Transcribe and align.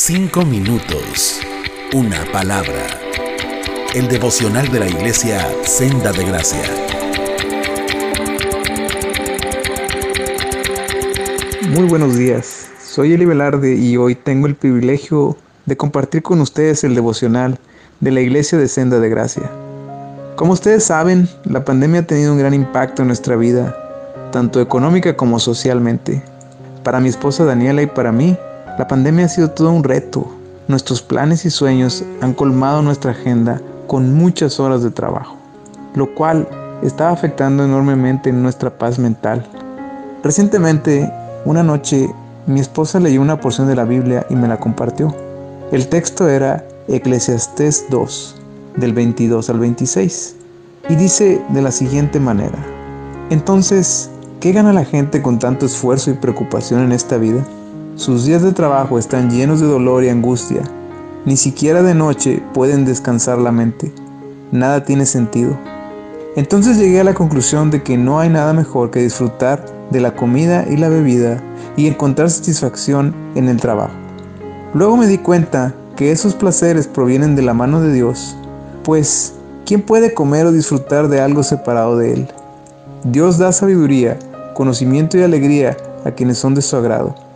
Cinco 0.00 0.44
minutos. 0.44 1.40
Una 1.92 2.24
palabra. 2.30 2.86
El 3.96 4.06
devocional 4.06 4.70
de 4.70 4.78
la 4.78 4.86
iglesia 4.86 5.44
Senda 5.64 6.12
de 6.12 6.24
Gracia. 6.24 6.62
Muy 11.70 11.88
buenos 11.88 12.16
días. 12.16 12.68
Soy 12.80 13.14
Eli 13.14 13.24
Velarde 13.24 13.74
y 13.74 13.96
hoy 13.96 14.14
tengo 14.14 14.46
el 14.46 14.54
privilegio 14.54 15.36
de 15.66 15.76
compartir 15.76 16.22
con 16.22 16.40
ustedes 16.40 16.84
el 16.84 16.94
devocional 16.94 17.58
de 17.98 18.12
la 18.12 18.20
iglesia 18.20 18.56
de 18.56 18.68
Senda 18.68 19.00
de 19.00 19.08
Gracia. 19.08 19.50
Como 20.36 20.52
ustedes 20.52 20.84
saben, 20.84 21.28
la 21.42 21.64
pandemia 21.64 22.02
ha 22.02 22.06
tenido 22.06 22.32
un 22.32 22.38
gran 22.38 22.54
impacto 22.54 23.02
en 23.02 23.08
nuestra 23.08 23.34
vida, 23.34 23.76
tanto 24.30 24.60
económica 24.60 25.16
como 25.16 25.40
socialmente. 25.40 26.22
Para 26.84 27.00
mi 27.00 27.08
esposa 27.08 27.44
Daniela 27.44 27.82
y 27.82 27.88
para 27.88 28.12
mí, 28.12 28.38
la 28.78 28.86
pandemia 28.86 29.26
ha 29.26 29.28
sido 29.28 29.50
todo 29.50 29.72
un 29.72 29.82
reto. 29.82 30.24
Nuestros 30.68 31.02
planes 31.02 31.44
y 31.44 31.50
sueños 31.50 32.04
han 32.20 32.32
colmado 32.32 32.80
nuestra 32.80 33.10
agenda 33.10 33.60
con 33.88 34.14
muchas 34.14 34.60
horas 34.60 34.84
de 34.84 34.90
trabajo, 34.90 35.36
lo 35.94 36.14
cual 36.14 36.48
está 36.82 37.10
afectando 37.10 37.64
enormemente 37.64 38.32
nuestra 38.32 38.70
paz 38.70 38.98
mental. 38.98 39.44
Recientemente, 40.22 41.12
una 41.44 41.64
noche, 41.64 42.08
mi 42.46 42.60
esposa 42.60 43.00
leyó 43.00 43.20
una 43.20 43.40
porción 43.40 43.66
de 43.66 43.74
la 43.74 43.84
Biblia 43.84 44.24
y 44.30 44.36
me 44.36 44.46
la 44.46 44.60
compartió. 44.60 45.12
El 45.72 45.88
texto 45.88 46.28
era 46.28 46.64
Eclesiastés 46.86 47.86
2, 47.90 48.36
del 48.76 48.92
22 48.92 49.50
al 49.50 49.58
26, 49.58 50.36
y 50.88 50.94
dice 50.94 51.42
de 51.48 51.62
la 51.62 51.72
siguiente 51.72 52.20
manera, 52.20 52.58
entonces, 53.30 54.08
¿qué 54.40 54.52
gana 54.52 54.72
la 54.72 54.84
gente 54.84 55.20
con 55.20 55.38
tanto 55.38 55.66
esfuerzo 55.66 56.10
y 56.10 56.14
preocupación 56.14 56.82
en 56.82 56.92
esta 56.92 57.16
vida? 57.16 57.44
Sus 57.98 58.24
días 58.24 58.42
de 58.42 58.52
trabajo 58.52 58.96
están 58.96 59.28
llenos 59.28 59.58
de 59.58 59.66
dolor 59.66 60.04
y 60.04 60.08
angustia. 60.08 60.62
Ni 61.24 61.36
siquiera 61.36 61.82
de 61.82 61.96
noche 61.96 62.40
pueden 62.54 62.84
descansar 62.84 63.38
la 63.38 63.50
mente. 63.50 63.92
Nada 64.52 64.84
tiene 64.84 65.04
sentido. 65.04 65.58
Entonces 66.36 66.78
llegué 66.78 67.00
a 67.00 67.04
la 67.04 67.14
conclusión 67.14 67.72
de 67.72 67.82
que 67.82 67.98
no 67.98 68.20
hay 68.20 68.28
nada 68.28 68.52
mejor 68.52 68.92
que 68.92 69.02
disfrutar 69.02 69.66
de 69.90 70.00
la 70.00 70.14
comida 70.14 70.64
y 70.70 70.76
la 70.76 70.88
bebida 70.88 71.42
y 71.76 71.88
encontrar 71.88 72.30
satisfacción 72.30 73.12
en 73.34 73.48
el 73.48 73.60
trabajo. 73.60 73.94
Luego 74.74 74.96
me 74.96 75.08
di 75.08 75.18
cuenta 75.18 75.74
que 75.96 76.12
esos 76.12 76.34
placeres 76.34 76.86
provienen 76.86 77.34
de 77.34 77.42
la 77.42 77.52
mano 77.52 77.80
de 77.80 77.92
Dios, 77.92 78.36
pues 78.84 79.34
¿quién 79.66 79.82
puede 79.82 80.14
comer 80.14 80.46
o 80.46 80.52
disfrutar 80.52 81.08
de 81.08 81.20
algo 81.20 81.42
separado 81.42 81.98
de 81.98 82.12
Él? 82.12 82.28
Dios 83.02 83.38
da 83.38 83.50
sabiduría, 83.50 84.16
conocimiento 84.54 85.18
y 85.18 85.24
alegría 85.24 85.76
a 86.04 86.12
quienes 86.12 86.38
son 86.38 86.54
de 86.54 86.62
su 86.62 86.76
agrado. 86.76 87.27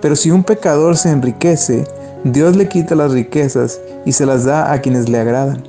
Pero 0.00 0.16
si 0.16 0.30
un 0.30 0.44
pecador 0.44 0.96
se 0.96 1.10
enriquece, 1.10 1.86
Dios 2.24 2.56
le 2.56 2.68
quita 2.68 2.94
las 2.94 3.12
riquezas 3.12 3.80
y 4.04 4.12
se 4.12 4.26
las 4.26 4.44
da 4.44 4.72
a 4.72 4.80
quienes 4.80 5.08
le 5.08 5.18
agradan. 5.18 5.62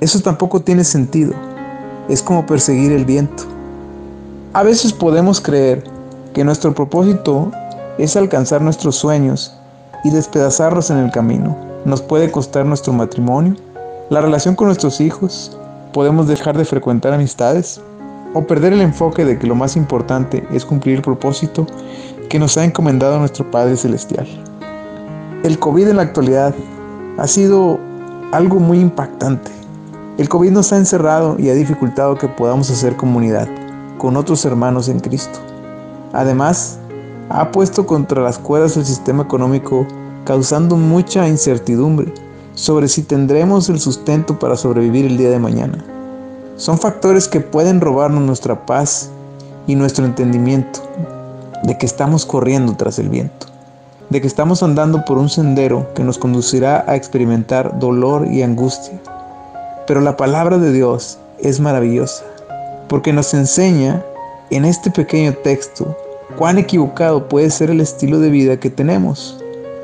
Eso 0.00 0.20
tampoco 0.20 0.60
tiene 0.60 0.84
sentido. 0.84 1.32
Es 2.08 2.22
como 2.22 2.44
perseguir 2.44 2.92
el 2.92 3.04
viento. 3.04 3.44
A 4.52 4.62
veces 4.62 4.92
podemos 4.92 5.40
creer 5.40 5.84
que 6.34 6.44
nuestro 6.44 6.74
propósito 6.74 7.50
es 7.98 8.16
alcanzar 8.16 8.60
nuestros 8.62 8.96
sueños 8.96 9.54
y 10.04 10.10
despedazarlos 10.10 10.90
en 10.90 10.98
el 10.98 11.10
camino. 11.10 11.56
Nos 11.84 12.02
puede 12.02 12.30
costar 12.30 12.66
nuestro 12.66 12.92
matrimonio, 12.92 13.56
la 14.10 14.20
relación 14.20 14.54
con 14.54 14.66
nuestros 14.66 15.00
hijos, 15.00 15.56
podemos 15.92 16.26
dejar 16.26 16.56
de 16.56 16.64
frecuentar 16.64 17.12
amistades 17.12 17.80
o 18.34 18.42
perder 18.46 18.72
el 18.72 18.80
enfoque 18.80 19.24
de 19.24 19.38
que 19.38 19.46
lo 19.46 19.54
más 19.54 19.76
importante 19.76 20.46
es 20.52 20.64
cumplir 20.64 20.96
el 20.96 21.02
propósito 21.02 21.66
que 22.32 22.38
nos 22.38 22.56
ha 22.56 22.64
encomendado 22.64 23.18
nuestro 23.18 23.50
Padre 23.50 23.76
Celestial. 23.76 24.26
El 25.44 25.58
COVID 25.58 25.88
en 25.88 25.96
la 25.96 26.02
actualidad 26.04 26.54
ha 27.18 27.26
sido 27.26 27.78
algo 28.32 28.58
muy 28.58 28.80
impactante. 28.80 29.50
El 30.16 30.30
COVID 30.30 30.50
nos 30.50 30.72
ha 30.72 30.78
encerrado 30.78 31.36
y 31.38 31.50
ha 31.50 31.54
dificultado 31.54 32.16
que 32.16 32.28
podamos 32.28 32.70
hacer 32.70 32.96
comunidad 32.96 33.50
con 33.98 34.16
otros 34.16 34.46
hermanos 34.46 34.88
en 34.88 35.00
Cristo. 35.00 35.40
Además, 36.14 36.78
ha 37.28 37.52
puesto 37.52 37.84
contra 37.86 38.22
las 38.22 38.38
cuerdas 38.38 38.78
el 38.78 38.86
sistema 38.86 39.24
económico 39.24 39.86
causando 40.24 40.78
mucha 40.78 41.28
incertidumbre 41.28 42.14
sobre 42.54 42.88
si 42.88 43.02
tendremos 43.02 43.68
el 43.68 43.78
sustento 43.78 44.38
para 44.38 44.56
sobrevivir 44.56 45.04
el 45.04 45.18
día 45.18 45.28
de 45.28 45.38
mañana. 45.38 45.84
Son 46.56 46.78
factores 46.78 47.28
que 47.28 47.40
pueden 47.40 47.82
robarnos 47.82 48.22
nuestra 48.22 48.64
paz 48.64 49.10
y 49.66 49.74
nuestro 49.74 50.06
entendimiento 50.06 50.80
de 51.62 51.78
que 51.78 51.86
estamos 51.86 52.26
corriendo 52.26 52.74
tras 52.76 52.98
el 52.98 53.08
viento, 53.08 53.46
de 54.10 54.20
que 54.20 54.26
estamos 54.26 54.62
andando 54.62 55.04
por 55.04 55.18
un 55.18 55.28
sendero 55.28 55.92
que 55.94 56.04
nos 56.04 56.18
conducirá 56.18 56.84
a 56.86 56.96
experimentar 56.96 57.78
dolor 57.78 58.26
y 58.30 58.42
angustia. 58.42 59.00
Pero 59.86 60.00
la 60.00 60.16
palabra 60.16 60.58
de 60.58 60.72
Dios 60.72 61.18
es 61.40 61.60
maravillosa, 61.60 62.24
porque 62.88 63.12
nos 63.12 63.32
enseña 63.34 64.02
en 64.50 64.64
este 64.64 64.90
pequeño 64.90 65.32
texto 65.32 65.96
cuán 66.36 66.58
equivocado 66.58 67.28
puede 67.28 67.50
ser 67.50 67.70
el 67.70 67.80
estilo 67.80 68.18
de 68.18 68.30
vida 68.30 68.58
que 68.58 68.70
tenemos, 68.70 69.38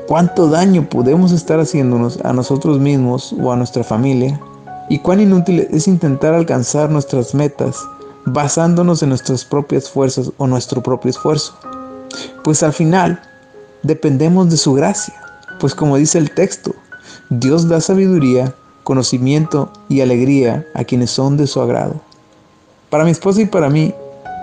cuánto 0.07 0.49
daño 0.49 0.87
podemos 0.89 1.31
estar 1.31 1.59
haciéndonos 1.59 2.19
a 2.23 2.33
nosotros 2.33 2.79
mismos 2.79 3.35
o 3.41 3.51
a 3.51 3.55
nuestra 3.55 3.83
familia, 3.83 4.39
y 4.89 4.99
cuán 4.99 5.19
inútil 5.19 5.67
es 5.71 5.87
intentar 5.87 6.33
alcanzar 6.33 6.89
nuestras 6.89 7.35
metas 7.35 7.77
basándonos 8.33 9.03
en 9.03 9.09
nuestras 9.09 9.45
propias 9.45 9.89
fuerzas 9.89 10.31
o 10.37 10.47
nuestro 10.47 10.81
propio 10.81 11.09
esfuerzo. 11.09 11.57
Pues 12.43 12.63
al 12.63 12.73
final 12.73 13.21
dependemos 13.83 14.49
de 14.49 14.57
su 14.57 14.73
gracia, 14.73 15.15
pues 15.59 15.75
como 15.75 15.97
dice 15.97 16.17
el 16.17 16.31
texto, 16.31 16.75
Dios 17.29 17.67
da 17.67 17.81
sabiduría, 17.81 18.53
conocimiento 18.83 19.71
y 19.87 20.01
alegría 20.01 20.65
a 20.73 20.83
quienes 20.83 21.11
son 21.11 21.37
de 21.37 21.47
su 21.47 21.61
agrado. 21.61 21.95
Para 22.89 23.03
mi 23.03 23.11
esposa 23.11 23.41
y 23.41 23.45
para 23.45 23.69
mí, 23.69 23.93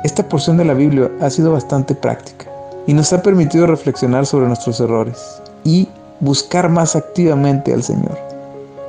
esta 0.04 0.28
porción 0.28 0.56
de 0.56 0.64
la 0.64 0.74
Biblia 0.74 1.10
ha 1.20 1.30
sido 1.30 1.52
bastante 1.52 1.94
práctica 1.94 2.46
y 2.86 2.94
nos 2.94 3.12
ha 3.12 3.22
permitido 3.22 3.66
reflexionar 3.66 4.26
sobre 4.26 4.46
nuestros 4.46 4.78
errores 4.80 5.42
y 5.64 5.88
buscar 6.20 6.68
más 6.68 6.94
activamente 6.94 7.72
al 7.72 7.82
Señor. 7.82 8.16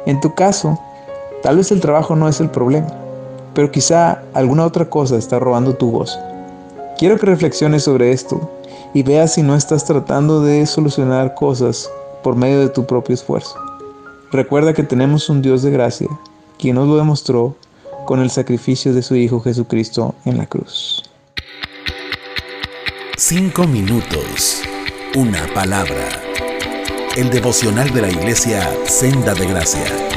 En 0.06 0.22
tu 0.22 0.36
caso, 0.36 0.80
tal 1.42 1.58
vez 1.58 1.72
el 1.72 1.82
trabajo 1.82 2.16
no 2.16 2.30
es 2.30 2.40
el 2.40 2.50
problema, 2.50 2.88
pero 3.58 3.72
quizá 3.72 4.22
alguna 4.36 4.68
otra 4.68 4.88
cosa 4.88 5.18
está 5.18 5.40
robando 5.40 5.74
tu 5.74 5.90
gozo. 5.90 6.20
Quiero 7.00 7.18
que 7.18 7.26
reflexiones 7.26 7.86
sobre 7.86 8.12
esto 8.12 8.52
y 8.94 9.02
veas 9.02 9.34
si 9.34 9.42
no 9.42 9.56
estás 9.56 9.84
tratando 9.84 10.44
de 10.44 10.64
solucionar 10.68 11.34
cosas 11.34 11.90
por 12.22 12.36
medio 12.36 12.60
de 12.60 12.70
tu 12.70 12.86
propio 12.86 13.16
esfuerzo. 13.16 13.56
Recuerda 14.32 14.76
que 14.76 14.84
tenemos 14.84 15.28
un 15.28 15.42
Dios 15.42 15.64
de 15.64 15.72
gracia, 15.72 16.08
quien 16.60 16.76
nos 16.76 16.88
lo 16.88 16.98
demostró 16.98 17.56
con 18.06 18.20
el 18.20 18.30
sacrificio 18.30 18.94
de 18.94 19.02
su 19.02 19.16
Hijo 19.16 19.40
Jesucristo 19.40 20.14
en 20.26 20.38
la 20.38 20.46
cruz. 20.46 21.04
Cinco 23.18 23.64
minutos, 23.64 24.62
una 25.16 25.48
palabra. 25.56 26.10
El 27.16 27.32
devocional 27.32 27.92
de 27.92 28.04
la 28.04 28.12
iglesia 28.12 28.70
Senda 28.86 29.34
de 29.34 29.48
Gracia. 29.48 30.17